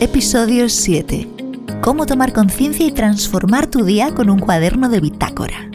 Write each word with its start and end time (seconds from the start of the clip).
Episodio 0.00 0.70
7. 0.70 1.28
Cómo 1.82 2.06
tomar 2.06 2.32
conciencia 2.32 2.86
y 2.86 2.90
transformar 2.90 3.66
tu 3.66 3.84
día 3.84 4.14
con 4.14 4.30
un 4.30 4.38
cuaderno 4.38 4.88
de 4.88 4.98
bitácora. 4.98 5.70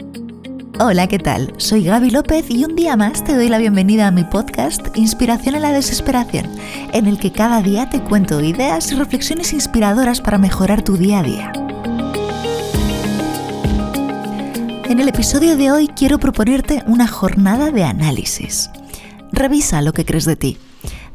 Hola, 0.80 1.06
¿qué 1.06 1.20
tal? 1.20 1.54
Soy 1.58 1.84
Gaby 1.84 2.10
López 2.10 2.44
y 2.48 2.64
un 2.64 2.74
día 2.74 2.96
más 2.96 3.22
te 3.22 3.36
doy 3.36 3.48
la 3.48 3.58
bienvenida 3.58 4.08
a 4.08 4.10
mi 4.10 4.24
podcast 4.24 4.84
Inspiración 4.96 5.54
en 5.54 5.62
la 5.62 5.70
Desesperación, 5.70 6.46
en 6.92 7.06
el 7.06 7.20
que 7.20 7.30
cada 7.30 7.62
día 7.62 7.88
te 7.88 8.00
cuento 8.00 8.42
ideas 8.42 8.90
y 8.90 8.96
reflexiones 8.96 9.52
inspiradoras 9.52 10.20
para 10.20 10.38
mejorar 10.38 10.82
tu 10.82 10.96
día 10.96 11.20
a 11.20 11.22
día. 11.22 11.52
En 14.90 14.98
el 14.98 15.06
episodio 15.06 15.56
de 15.56 15.70
hoy 15.70 15.86
quiero 15.86 16.18
proponerte 16.18 16.82
una 16.88 17.06
jornada 17.06 17.70
de 17.70 17.84
análisis. 17.84 18.70
Revisa 19.30 19.82
lo 19.82 19.92
que 19.92 20.04
crees 20.04 20.24
de 20.24 20.34
ti, 20.34 20.58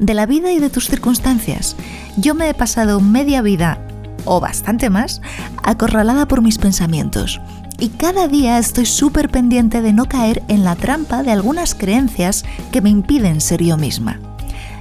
de 0.01 0.15
la 0.15 0.25
vida 0.25 0.51
y 0.51 0.59
de 0.59 0.69
tus 0.69 0.89
circunstancias. 0.89 1.77
Yo 2.17 2.35
me 2.35 2.49
he 2.49 2.53
pasado 2.53 2.99
media 2.99 3.41
vida, 3.41 3.77
o 4.25 4.41
bastante 4.41 4.89
más, 4.89 5.21
acorralada 5.63 6.27
por 6.27 6.41
mis 6.41 6.57
pensamientos. 6.57 7.39
Y 7.79 7.89
cada 7.89 8.27
día 8.27 8.57
estoy 8.59 8.85
súper 8.85 9.29
pendiente 9.29 9.81
de 9.81 9.93
no 9.93 10.05
caer 10.05 10.43
en 10.47 10.63
la 10.63 10.75
trampa 10.75 11.23
de 11.23 11.31
algunas 11.31 11.73
creencias 11.75 12.43
que 12.71 12.81
me 12.81 12.89
impiden 12.89 13.41
ser 13.41 13.63
yo 13.63 13.77
misma. 13.77 14.19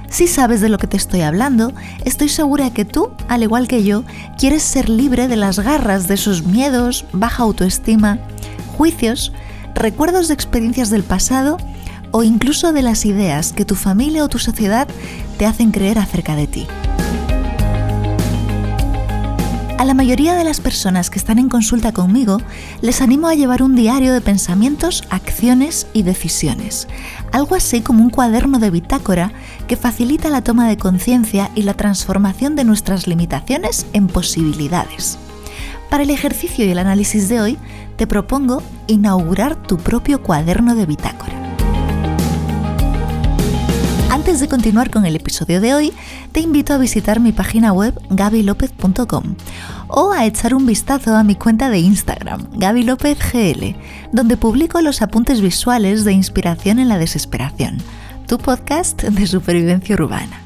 Si 0.09 0.27
sabes 0.27 0.59
de 0.59 0.69
lo 0.69 0.77
que 0.77 0.87
te 0.87 0.97
estoy 0.97 1.21
hablando, 1.21 1.71
estoy 2.03 2.27
segura 2.27 2.73
que 2.73 2.83
tú, 2.83 3.11
al 3.29 3.43
igual 3.43 3.67
que 3.67 3.83
yo, 3.83 4.03
quieres 4.37 4.61
ser 4.63 4.89
libre 4.89 5.27
de 5.27 5.37
las 5.37 5.59
garras 5.59 6.07
de 6.07 6.15
esos 6.15 6.43
miedos, 6.45 7.05
baja 7.13 7.43
autoestima, 7.43 8.19
juicios, 8.75 9.31
recuerdos 9.73 10.27
de 10.27 10.33
experiencias 10.33 10.89
del 10.89 11.03
pasado 11.03 11.57
o 12.11 12.23
incluso 12.23 12.73
de 12.73 12.81
las 12.81 13.05
ideas 13.05 13.53
que 13.53 13.65
tu 13.65 13.75
familia 13.75 14.23
o 14.23 14.29
tu 14.29 14.39
sociedad 14.39 14.87
te 15.37 15.45
hacen 15.45 15.71
creer 15.71 15.99
acerca 15.99 16.35
de 16.35 16.47
ti. 16.47 16.67
A 19.81 19.85
la 19.85 19.95
mayoría 19.95 20.35
de 20.35 20.43
las 20.43 20.59
personas 20.59 21.09
que 21.09 21.17
están 21.17 21.39
en 21.39 21.49
consulta 21.49 21.91
conmigo 21.91 22.37
les 22.81 23.01
animo 23.01 23.27
a 23.27 23.33
llevar 23.33 23.63
un 23.63 23.75
diario 23.75 24.13
de 24.13 24.21
pensamientos, 24.21 25.03
acciones 25.09 25.87
y 25.91 26.03
decisiones, 26.03 26.87
algo 27.31 27.55
así 27.55 27.81
como 27.81 28.03
un 28.03 28.11
cuaderno 28.11 28.59
de 28.59 28.69
bitácora 28.69 29.31
que 29.67 29.75
facilita 29.75 30.29
la 30.29 30.43
toma 30.43 30.69
de 30.69 30.77
conciencia 30.77 31.49
y 31.55 31.63
la 31.63 31.73
transformación 31.73 32.55
de 32.55 32.63
nuestras 32.63 33.07
limitaciones 33.07 33.87
en 33.93 34.05
posibilidades. 34.05 35.17
Para 35.89 36.03
el 36.03 36.11
ejercicio 36.11 36.63
y 36.63 36.69
el 36.69 36.77
análisis 36.77 37.27
de 37.27 37.41
hoy, 37.41 37.57
te 37.97 38.05
propongo 38.05 38.61
inaugurar 38.85 39.55
tu 39.55 39.77
propio 39.77 40.21
cuaderno 40.21 40.75
de 40.75 40.85
bitácora. 40.85 41.40
Antes 44.21 44.39
de 44.39 44.47
continuar 44.47 44.91
con 44.91 45.03
el 45.07 45.15
episodio 45.15 45.59
de 45.61 45.73
hoy, 45.73 45.93
te 46.31 46.41
invito 46.41 46.75
a 46.75 46.77
visitar 46.77 47.19
mi 47.19 47.31
página 47.31 47.73
web 47.73 47.99
gabilopez.com 48.11 49.35
o 49.87 50.11
a 50.11 50.27
echar 50.27 50.53
un 50.53 50.67
vistazo 50.67 51.15
a 51.15 51.23
mi 51.23 51.33
cuenta 51.33 51.71
de 51.71 51.79
Instagram, 51.79 52.47
gabilopezgl, 52.51 53.75
donde 54.11 54.37
publico 54.37 54.79
los 54.81 55.01
apuntes 55.01 55.41
visuales 55.41 56.05
de 56.05 56.13
inspiración 56.13 56.77
en 56.77 56.87
la 56.87 56.99
desesperación, 56.99 57.79
tu 58.27 58.37
podcast 58.37 59.01
de 59.01 59.25
supervivencia 59.25 59.95
urbana. 59.95 60.39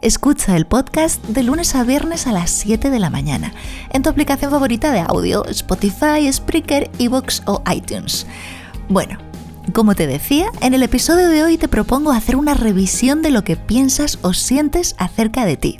Escucha 0.00 0.56
el 0.56 0.64
podcast 0.64 1.22
de 1.26 1.42
lunes 1.42 1.74
a 1.74 1.84
viernes 1.84 2.26
a 2.26 2.32
las 2.32 2.48
7 2.48 2.88
de 2.88 2.98
la 2.98 3.10
mañana 3.10 3.52
en 3.90 4.02
tu 4.02 4.08
aplicación 4.08 4.50
favorita 4.50 4.92
de 4.92 5.00
audio, 5.00 5.44
Spotify, 5.44 6.32
Spreaker, 6.32 6.90
Evox 6.98 7.42
o 7.44 7.62
iTunes. 7.70 8.26
Bueno, 8.88 9.18
como 9.72 9.94
te 9.94 10.06
decía, 10.06 10.46
en 10.60 10.74
el 10.74 10.82
episodio 10.82 11.28
de 11.28 11.42
hoy 11.42 11.58
te 11.58 11.68
propongo 11.68 12.12
hacer 12.12 12.36
una 12.36 12.54
revisión 12.54 13.22
de 13.22 13.30
lo 13.30 13.44
que 13.44 13.56
piensas 13.56 14.18
o 14.22 14.32
sientes 14.32 14.94
acerca 14.98 15.44
de 15.44 15.56
ti. 15.56 15.78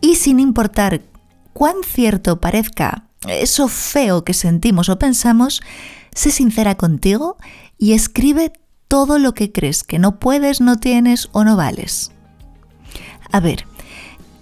Y 0.00 0.16
sin 0.16 0.40
importar 0.40 1.02
cuán 1.52 1.76
cierto 1.84 2.40
parezca 2.40 3.04
eso 3.28 3.68
feo 3.68 4.24
que 4.24 4.34
sentimos 4.34 4.88
o 4.88 4.98
pensamos, 4.98 5.62
sé 6.14 6.30
sincera 6.30 6.74
contigo 6.76 7.36
y 7.78 7.92
escribe 7.92 8.52
todo 8.88 9.18
lo 9.18 9.32
que 9.32 9.52
crees 9.52 9.84
que 9.84 9.98
no 9.98 10.18
puedes, 10.18 10.60
no 10.60 10.76
tienes 10.76 11.28
o 11.32 11.44
no 11.44 11.56
vales. 11.56 12.10
A 13.30 13.40
ver, 13.40 13.64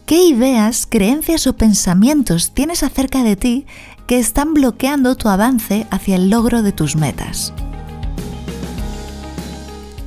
¿qué 0.07 0.25
ideas, 0.25 0.87
creencias 0.89 1.47
o 1.47 1.57
pensamientos 1.57 2.53
tienes 2.53 2.83
acerca 2.83 3.23
de 3.23 3.37
ti 3.37 3.67
que 4.07 4.19
están 4.19 4.55
bloqueando 4.55 5.15
tu 5.15 5.29
avance 5.29 5.87
hacia 5.91 6.17
el 6.17 6.31
logro 6.31 6.63
de 6.63 6.73
tus 6.73 6.97
metas? 6.97 7.53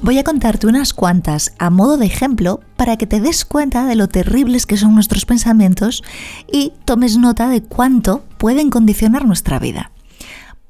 Voy 0.04 0.20
a 0.20 0.26
contarte 0.26 0.68
unas 0.68 0.94
cuantas 0.94 1.54
a 1.60 1.70
modo 1.70 1.96
de 1.96 2.06
ejemplo 2.06 2.60
para 2.76 2.98
que 2.98 3.08
te 3.08 3.22
des 3.22 3.46
cuenta 3.46 3.86
de 3.86 3.96
lo 3.96 4.10
terribles 4.10 4.66
que 4.66 4.76
son 4.76 4.96
nuestros 4.96 5.26
pensamientos 5.26 6.04
y 6.52 6.74
tomes 6.84 7.18
nota 7.18 7.48
de 7.48 7.64
cuánto 7.64 8.26
pueden 8.38 8.70
condicionar 8.70 9.26
nuestra 9.26 9.60
vida. 9.60 9.92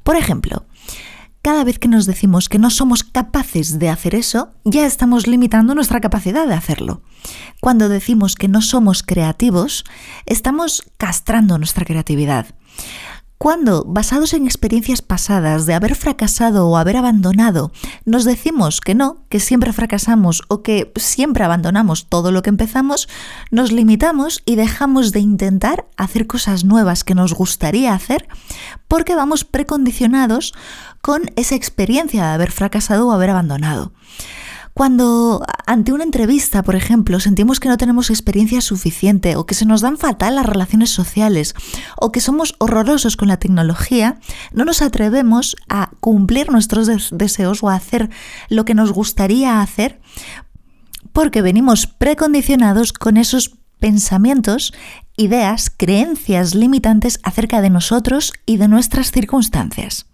Por 0.04 0.18
ejemplo, 0.18 0.68
cada 1.42 1.64
vez 1.64 1.80
que 1.80 1.88
nos 1.88 2.06
decimos 2.06 2.48
que 2.48 2.60
no 2.60 2.70
somos 2.70 3.04
capaces 3.04 3.80
de 3.80 3.90
hacer 3.90 4.14
eso, 4.14 4.52
ya 4.66 4.86
estamos 4.86 5.26
limitando 5.26 5.74
nuestra 5.74 6.00
capacidad 6.00 6.46
de 6.46 6.54
hacerlo. 6.54 7.02
Cuando 7.60 7.90
decimos 7.90 8.36
que 8.36 8.48
no 8.48 8.62
somos 8.62 9.02
creativos, 9.02 9.84
estamos 10.28 10.84
castrando 10.98 11.58
nuestra 11.58 11.86
creatividad. 11.86 12.46
Cuando, 13.44 13.84
basados 13.84 14.32
en 14.32 14.46
experiencias 14.46 15.02
pasadas 15.02 15.66
de 15.66 15.74
haber 15.74 15.96
fracasado 15.96 16.70
o 16.70 16.78
haber 16.78 16.96
abandonado, 16.96 17.74
nos 18.06 18.24
decimos 18.24 18.80
que 18.80 18.96
no, 18.96 19.26
que 19.28 19.42
siempre 19.42 19.74
fracasamos 19.74 20.44
o 20.48 20.64
que 20.64 20.94
siempre 20.96 21.44
abandonamos 21.44 22.08
todo 22.08 22.32
lo 22.32 22.42
que 22.42 22.52
empezamos, 22.52 23.10
nos 23.52 23.74
limitamos 23.74 24.42
y 24.46 24.56
dejamos 24.56 25.12
de 25.12 25.20
intentar 25.20 25.88
hacer 25.98 26.26
cosas 26.26 26.64
nuevas 26.64 27.04
que 27.04 27.16
nos 27.16 27.34
gustaría 27.34 27.94
hacer 27.94 28.30
porque 28.88 29.14
vamos 29.14 29.44
precondicionados 29.44 30.54
con 31.02 31.24
esa 31.36 31.56
experiencia 31.56 32.24
de 32.24 32.34
haber 32.36 32.52
fracasado 32.52 33.10
o 33.10 33.12
haber 33.12 33.32
abandonado. 33.32 33.92
Cuando 34.74 35.46
ante 35.68 35.94
una 35.94 36.04
entrevista, 36.04 36.64
por 36.64 36.76
ejemplo, 36.76 37.20
sentimos 37.20 37.60
que 37.60 37.70
no 37.70 37.78
tenemos 37.78 38.10
experiencia 38.10 38.60
suficiente 38.60 39.36
o 39.36 39.46
que 39.46 39.54
se 39.54 39.66
nos 39.66 39.82
dan 39.82 39.98
fatal 39.98 40.36
las 40.36 40.48
relaciones 40.48 40.90
sociales 40.90 41.54
o 41.96 42.12
que 42.12 42.20
somos 42.20 42.56
horrorosos 42.58 43.16
con 43.16 43.28
la 43.28 43.38
tecnología, 43.38 44.20
no 44.52 44.66
nos 44.66 44.82
atrevemos 44.82 45.56
a 45.70 45.92
cumplir 46.00 46.52
nuestros 46.52 46.88
deseos 47.12 47.62
o 47.62 47.70
a 47.70 47.76
hacer 47.76 48.10
lo 48.50 48.66
que 48.66 48.74
nos 48.74 48.92
gustaría 48.92 49.62
hacer 49.62 50.02
porque 51.12 51.44
venimos 51.44 51.86
precondicionados 51.86 52.92
con 52.94 53.18
esos 53.18 53.56
pensamientos, 53.80 54.74
ideas, 55.18 55.70
creencias 55.70 56.56
limitantes 56.56 57.20
acerca 57.22 57.62
de 57.62 57.70
nosotros 57.70 58.34
y 58.46 58.58
de 58.58 58.68
nuestras 58.68 59.12
circunstancias. 59.12 60.08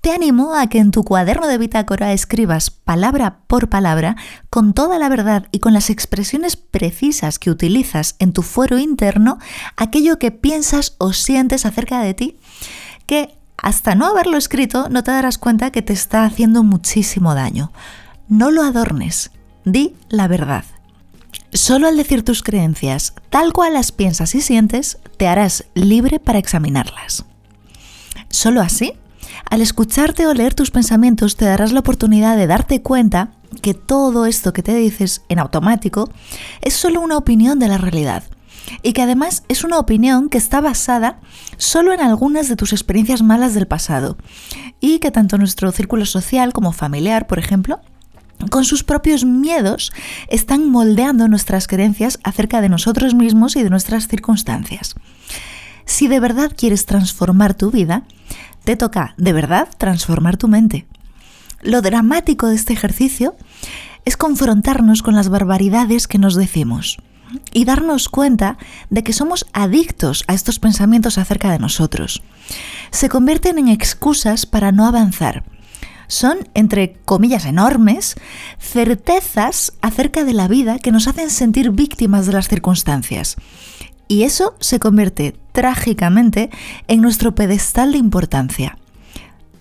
Te 0.00 0.12
animo 0.12 0.54
a 0.54 0.66
que 0.68 0.78
en 0.78 0.92
tu 0.92 1.02
cuaderno 1.04 1.46
de 1.46 1.58
bitácora 1.58 2.12
escribas 2.12 2.70
palabra 2.70 3.40
por 3.46 3.68
palabra, 3.68 4.16
con 4.48 4.72
toda 4.72 4.98
la 4.98 5.08
verdad 5.08 5.46
y 5.52 5.58
con 5.58 5.74
las 5.74 5.90
expresiones 5.90 6.56
precisas 6.56 7.38
que 7.38 7.50
utilizas 7.50 8.16
en 8.18 8.32
tu 8.32 8.42
fuero 8.42 8.78
interno, 8.78 9.38
aquello 9.76 10.18
que 10.18 10.30
piensas 10.30 10.94
o 10.98 11.12
sientes 11.12 11.66
acerca 11.66 12.00
de 12.00 12.14
ti, 12.14 12.38
que 13.06 13.36
hasta 13.58 13.94
no 13.94 14.06
haberlo 14.06 14.38
escrito 14.38 14.88
no 14.88 15.04
te 15.04 15.10
darás 15.10 15.36
cuenta 15.36 15.70
que 15.70 15.82
te 15.82 15.92
está 15.92 16.24
haciendo 16.24 16.62
muchísimo 16.62 17.34
daño. 17.34 17.72
No 18.28 18.50
lo 18.50 18.62
adornes, 18.62 19.32
di 19.64 19.94
la 20.08 20.28
verdad. 20.28 20.64
Solo 21.52 21.88
al 21.88 21.96
decir 21.96 22.24
tus 22.24 22.42
creencias 22.42 23.12
tal 23.28 23.52
cual 23.52 23.74
las 23.74 23.92
piensas 23.92 24.34
y 24.34 24.40
sientes, 24.40 24.98
te 25.18 25.28
harás 25.28 25.66
libre 25.74 26.20
para 26.20 26.38
examinarlas. 26.38 27.24
Solo 28.30 28.60
así 28.60 28.94
al 29.48 29.62
escucharte 29.62 30.26
o 30.26 30.34
leer 30.34 30.54
tus 30.54 30.70
pensamientos 30.70 31.36
te 31.36 31.44
darás 31.44 31.72
la 31.72 31.80
oportunidad 31.80 32.36
de 32.36 32.46
darte 32.46 32.82
cuenta 32.82 33.32
que 33.62 33.74
todo 33.74 34.26
esto 34.26 34.52
que 34.52 34.62
te 34.62 34.74
dices 34.74 35.22
en 35.28 35.38
automático 35.38 36.10
es 36.62 36.74
solo 36.74 37.00
una 37.00 37.16
opinión 37.16 37.58
de 37.58 37.68
la 37.68 37.78
realidad 37.78 38.24
y 38.82 38.92
que 38.92 39.02
además 39.02 39.42
es 39.48 39.64
una 39.64 39.78
opinión 39.78 40.28
que 40.28 40.38
está 40.38 40.60
basada 40.60 41.18
solo 41.56 41.92
en 41.92 42.00
algunas 42.00 42.48
de 42.48 42.56
tus 42.56 42.72
experiencias 42.72 43.22
malas 43.22 43.54
del 43.54 43.66
pasado 43.66 44.16
y 44.80 44.98
que 44.98 45.10
tanto 45.10 45.38
nuestro 45.38 45.72
círculo 45.72 46.06
social 46.06 46.52
como 46.52 46.72
familiar, 46.72 47.26
por 47.26 47.38
ejemplo, 47.38 47.80
con 48.48 48.64
sus 48.64 48.84
propios 48.84 49.24
miedos 49.24 49.92
están 50.28 50.70
moldeando 50.70 51.28
nuestras 51.28 51.66
creencias 51.66 52.18
acerca 52.22 52.60
de 52.60 52.70
nosotros 52.70 53.14
mismos 53.14 53.56
y 53.56 53.62
de 53.62 53.70
nuestras 53.70 54.08
circunstancias. 54.08 54.94
Si 55.84 56.08
de 56.08 56.20
verdad 56.20 56.52
quieres 56.56 56.86
transformar 56.86 57.54
tu 57.54 57.70
vida, 57.70 58.04
te 58.70 58.76
toca 58.76 59.14
de 59.16 59.32
verdad 59.32 59.68
transformar 59.78 60.36
tu 60.36 60.46
mente. 60.46 60.86
Lo 61.60 61.82
dramático 61.82 62.46
de 62.46 62.54
este 62.54 62.72
ejercicio 62.72 63.34
es 64.04 64.16
confrontarnos 64.16 65.02
con 65.02 65.16
las 65.16 65.28
barbaridades 65.28 66.06
que 66.06 66.18
nos 66.18 66.36
decimos 66.36 66.98
y 67.52 67.64
darnos 67.64 68.08
cuenta 68.08 68.58
de 68.88 69.02
que 69.02 69.12
somos 69.12 69.44
adictos 69.52 70.22
a 70.28 70.34
estos 70.34 70.60
pensamientos 70.60 71.18
acerca 71.18 71.50
de 71.50 71.58
nosotros. 71.58 72.22
Se 72.92 73.08
convierten 73.08 73.58
en 73.58 73.66
excusas 73.66 74.46
para 74.46 74.70
no 74.70 74.86
avanzar. 74.86 75.42
Son, 76.06 76.48
entre 76.54 76.92
comillas 77.04 77.46
enormes, 77.46 78.14
certezas 78.60 79.72
acerca 79.82 80.22
de 80.22 80.34
la 80.34 80.46
vida 80.46 80.78
que 80.78 80.92
nos 80.92 81.08
hacen 81.08 81.30
sentir 81.30 81.72
víctimas 81.72 82.26
de 82.26 82.34
las 82.34 82.46
circunstancias. 82.46 83.34
Y 84.10 84.24
eso 84.24 84.56
se 84.58 84.80
convierte 84.80 85.36
trágicamente 85.52 86.50
en 86.88 87.00
nuestro 87.00 87.36
pedestal 87.36 87.92
de 87.92 87.98
importancia. 87.98 88.76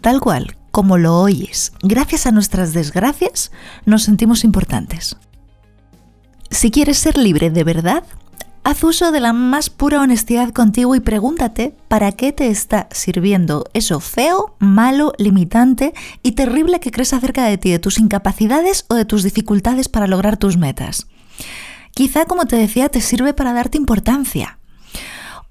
Tal 0.02 0.20
cual, 0.20 0.58
como 0.72 0.98
lo 0.98 1.22
oyes, 1.22 1.72
gracias 1.84 2.26
a 2.26 2.32
nuestras 2.32 2.74
desgracias, 2.74 3.52
nos 3.86 4.02
sentimos 4.02 4.44
importantes. 4.44 5.18
Si 6.50 6.72
quieres 6.72 6.98
ser 6.98 7.16
libre 7.16 7.52
de 7.52 7.64
verdad, 7.64 8.04
haz 8.64 8.84
uso 8.84 9.12
de 9.12 9.20
la 9.20 9.34
más 9.34 9.70
pura 9.70 10.02
honestidad 10.02 10.50
contigo 10.50 10.96
y 10.96 11.00
pregúntate 11.00 11.76
para 11.88 12.12
qué 12.12 12.34
te 12.34 12.48
está 12.48 12.88
sirviendo 12.90 13.66
eso 13.76 14.00
feo, 14.00 14.56
malo, 14.58 15.14
limitante 15.20 15.94
y 16.24 16.32
terrible 16.32 16.80
que 16.80 16.90
crees 16.90 17.14
acerca 17.14 17.46
de 17.46 17.60
ti, 17.60 17.70
de 17.70 17.78
tus 17.78 18.00
incapacidades 18.00 18.86
o 18.88 18.96
de 18.96 19.06
tus 19.06 19.22
dificultades 19.22 19.90
para 19.90 20.08
lograr 20.08 20.38
tus 20.38 20.58
metas. 20.58 21.06
Quizá, 22.00 22.24
como 22.24 22.46
te 22.46 22.56
decía, 22.56 22.88
te 22.88 23.02
sirve 23.02 23.34
para 23.34 23.52
darte 23.52 23.78
importancia 23.78 24.58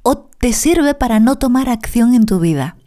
o 0.01 0.17
te 0.17 0.55
sirve 0.55 0.95
para 0.95 1.21
no 1.21 1.37
tomar 1.37 1.69
acción 1.69 2.15
en 2.15 2.25
tu 2.25 2.41
vida. 2.41 2.79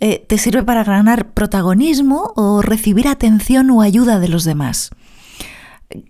Eh, 0.00 0.26
te 0.28 0.38
sirve 0.38 0.64
para 0.64 0.82
ganar 0.82 1.28
protagonismo 1.34 2.32
o 2.34 2.62
recibir 2.62 3.06
atención 3.06 3.70
o 3.70 3.80
ayuda 3.80 4.18
de 4.18 4.26
los 4.26 4.42
demás. 4.42 4.90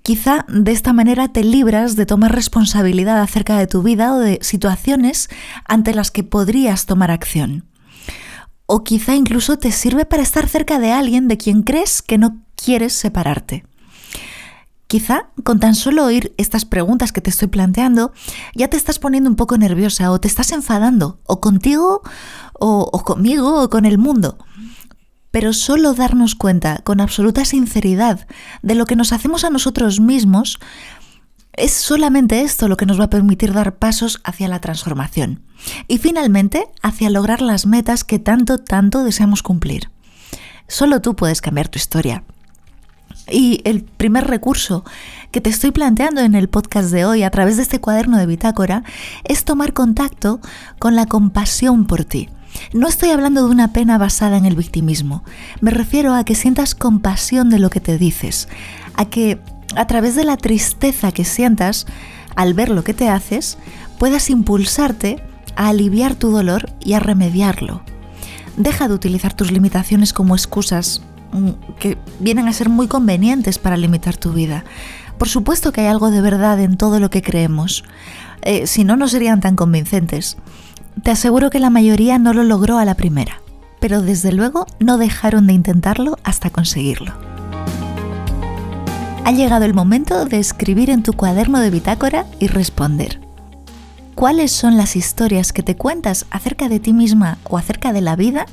Quizá 0.03 0.47
de 0.49 0.73
esta 0.73 0.95
manera 0.95 1.29
te 1.29 1.45
libras 1.45 1.97
de 1.97 2.07
tomar 2.07 2.35
responsabilidad 2.35 3.21
acerca 3.21 3.59
de 3.59 3.67
tu 3.67 3.83
vida 3.83 4.15
o 4.15 4.19
de 4.19 4.39
situaciones 4.41 5.29
ante 5.67 5.93
las 5.93 6.11
que 6.11 6.25
podrías 6.25 6.87
tomar 6.87 7.11
acción. 7.11 7.67
O 8.65 8.85
quizá 8.85 9.15
incluso 9.15 9.59
te 9.59 9.71
sirve 9.71 10.07
para 10.07 10.23
estar 10.23 10.49
cerca 10.49 10.79
de 10.79 10.93
alguien 10.93 11.29
de 11.29 11.37
quien 11.37 11.63
crees 11.63 12.01
que 12.01 12.17
no 12.17 12.43
quieres 12.57 12.95
separarte. 12.95 13.67
Quizá 14.87 15.31
con 15.45 15.61
tan 15.61 15.75
solo 15.75 16.05
oír 16.05 16.35
estas 16.37 16.65
preguntas 16.65 17.13
que 17.13 17.21
te 17.21 17.31
estoy 17.31 17.49
planteando, 17.49 18.13
ya 18.55 18.69
te 18.69 18.77
estás 18.77 18.99
poniendo 18.99 19.31
un 19.31 19.37
poco 19.37 19.57
nerviosa 19.57 20.11
o 20.11 20.21
te 20.21 20.29
estás 20.29 20.53
enfadando, 20.53 21.21
o 21.25 21.41
contigo, 21.41 22.03
o, 22.53 23.03
conmigo, 23.05 23.63
o 23.63 23.71
con 23.71 23.85
el 23.85 23.99
mundo 23.99 24.39
pero 25.31 25.53
solo 25.53 25.95
darnos 25.95 26.37
cuenta 26.37 26.79
con 26.85 27.01
absoluta 27.01 27.45
sinceridad 27.45 28.29
de 28.63 28.77
lo 28.77 28.87
que 28.87 28.95
nos 28.95 29.13
hacemos 29.13 29.43
a 29.43 29.51
nosotros 29.51 29.99
mismos, 29.99 30.61
es 31.57 31.73
solamente 31.73 32.43
esto 32.43 32.69
lo 32.69 32.77
que 32.77 32.87
nos 32.87 33.01
va 33.01 33.07
a 33.07 33.11
permitir 33.11 33.53
dar 33.53 33.77
pasos 33.77 34.21
hacia 34.23 34.47
la 34.47 34.61
transformación 34.61 35.43
y 35.89 35.99
finalmente 35.99 36.69
hacia 36.83 37.11
lograr 37.11 37.43
las 37.43 37.67
metas 37.67 38.05
que 38.05 38.21
tanto, 38.21 38.59
tanto 38.59 39.03
deseamos 39.03 39.43
cumplir. 39.43 39.91
Solo 40.69 41.01
tú 41.01 41.17
puedes 41.17 41.41
cambiar 41.41 41.69
tu 41.69 41.79
historia. 41.79 42.25
Y 43.31 43.63
el 43.65 43.83
primer 43.85 44.27
recurso 44.27 44.85
que 45.31 45.41
te 45.41 45.51
estoy 45.51 45.71
planteando 45.71 46.21
en 46.21 46.35
el 46.35 46.49
podcast 46.49 46.91
de 46.91 47.05
hoy 47.05 47.23
a 47.23 47.31
través 47.31 47.57
de 47.57 47.63
este 47.63 47.81
cuaderno 47.81 48.19
de 48.19 48.27
bitácora 48.27 48.85
es 49.25 49.45
tomar 49.45 49.73
contacto 49.73 50.41
con 50.79 50.95
la 50.95 51.07
compasión 51.07 51.87
por 51.87 52.05
ti. 52.05 52.29
No 52.73 52.87
estoy 52.87 53.11
hablando 53.11 53.45
de 53.45 53.51
una 53.51 53.73
pena 53.73 53.99
basada 53.99 54.37
en 54.37 54.45
el 54.45 54.55
victimismo, 54.55 55.25
me 55.61 55.71
refiero 55.71 56.15
a 56.15 56.25
que 56.25 56.37
sientas 56.37 56.75
compasión 56.75 57.51
de 57.51 57.59
lo 57.59 57.69
que 57.69 57.81
te 57.81 57.99
dices, 57.99 58.49
a 58.95 59.07
que 59.07 59.41
a 59.75 59.87
través 59.87 60.15
de 60.15 60.25
la 60.25 60.37
tristeza 60.37 61.11
que 61.11 61.25
sientas 61.25 61.87
al 62.37 62.55
ver 62.55 62.69
lo 62.69 62.85
que 62.85 62.95
te 62.95 63.09
haces, 63.09 63.59
puedas 63.99 64.31
impulsarte 64.31 65.23
a 65.57 65.69
aliviar 65.69 66.15
tu 66.15 66.31
dolor 66.31 66.71
y 66.81 66.93
a 66.93 67.01
remediarlo. 67.01 67.83
Deja 68.57 68.87
de 68.87 68.95
utilizar 68.95 69.35
tus 69.35 69.51
limitaciones 69.51 70.13
como 70.13 70.37
excusas 70.37 71.03
que 71.79 71.99
vienen 72.21 72.49
a 72.49 72.53
ser 72.53 72.69
muy 72.69 72.89
convenientes 72.89 73.59
para 73.59 73.77
limitar 73.77 74.17
tu 74.17 74.33
vida. 74.33 74.65
Por 75.19 75.29
supuesto 75.29 75.73
que 75.73 75.83
hay 75.83 75.87
algo 75.89 76.11
de 76.11 76.21
verdad 76.21 76.61
en 76.61 76.77
todo 76.77 77.01
lo 77.01 77.11
que 77.11 77.23
creemos, 77.23 77.85
eh, 78.43 78.67
si 78.67 78.85
no, 78.85 78.97
no 78.97 79.09
serían 79.09 79.41
tan 79.41 79.57
convincentes. 79.57 80.37
Te 81.03 81.11
aseguro 81.11 81.51
que 81.51 81.61
la 81.61 81.71
mayoría 81.71 82.19
no 82.19 82.33
lo 82.33 82.45
logró 82.45 82.79
a 82.79 82.85
la 82.85 82.95
primera, 82.95 83.41
pero 83.81 84.03
desde 84.03 84.33
luego 84.33 84.67
no 84.81 84.99
dejaron 84.99 85.47
de 85.47 85.53
intentarlo 85.55 86.19
hasta 86.25 86.51
conseguirlo. 86.51 87.13
Ha 89.25 89.33
llegado 89.33 89.65
el 89.65 89.73
momento 89.73 90.27
de 90.27 90.39
escribir 90.39 90.91
en 90.91 91.03
tu 91.03 91.15
cuaderno 91.15 91.59
de 91.61 91.71
bitácora 91.71 92.27
y 92.39 92.47
responder. 92.47 93.21
¿Cuáles 94.15 94.53
son 94.53 94.77
las 94.77 94.95
historias 94.95 95.53
que 95.53 95.63
te 95.63 95.77
cuentas 95.77 96.27
acerca 96.31 96.69
de 96.69 96.79
ti 96.79 96.93
misma 96.93 97.39
o 97.45 97.57
acerca 97.57 97.93
de 97.93 98.01
la 98.01 98.17
vida 98.17 98.47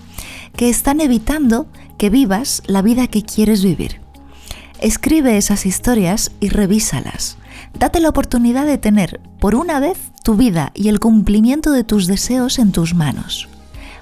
que 0.56 0.70
están 0.70 1.02
evitando 1.02 1.68
que 2.02 2.10
vivas 2.10 2.64
la 2.66 2.82
vida 2.82 3.06
que 3.06 3.22
quieres 3.22 3.64
vivir? 3.64 4.02
Escribe 4.80 5.38
esas 5.38 5.68
historias 5.68 6.32
y 6.40 6.50
revísalas. 6.50 7.38
Date 7.78 8.00
la 8.00 8.10
oportunidad 8.10 8.66
de 8.66 8.80
tener, 8.80 9.22
por 9.40 9.54
una 9.54 9.80
vez, 9.80 10.00
tu 10.24 10.36
vida 10.36 10.72
y 10.74 10.88
el 10.88 11.00
cumplimiento 11.00 11.72
de 11.72 11.84
tus 11.84 12.08
deseos 12.08 12.58
en 12.58 12.72
tus 12.72 12.96
manos. 12.96 13.50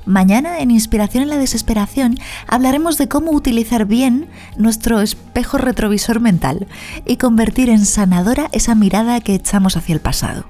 Mañana 0.05 0.59
en 0.59 0.71
Inspiración 0.71 1.23
en 1.23 1.29
la 1.29 1.37
Desesperación 1.37 2.17
hablaremos 2.47 2.97
de 2.97 3.09
cómo 3.09 3.31
utilizar 3.31 3.85
bien 3.85 4.29
nuestro 4.55 5.01
espejo 5.01 5.57
retrovisor 5.57 6.21
mental 6.21 6.67
y 7.05 7.17
convertir 7.17 7.67
en 7.69 7.85
sanadora 7.85 8.47
esa 8.53 8.75
mirada 8.75 9.19
que 9.19 9.33
echamos 9.35 9.75
hacia 9.75 9.91
el 9.91 9.99
pasado. 9.99 10.45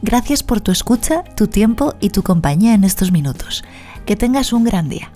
Gracias 0.00 0.44
por 0.44 0.60
tu 0.60 0.70
escucha, 0.70 1.24
tu 1.34 1.48
tiempo 1.48 1.96
y 1.98 2.10
tu 2.10 2.22
compañía 2.22 2.74
en 2.74 2.84
estos 2.84 3.10
minutos. 3.10 3.64
Que 4.06 4.14
tengas 4.14 4.52
un 4.52 4.62
gran 4.62 4.88
día. 4.88 5.10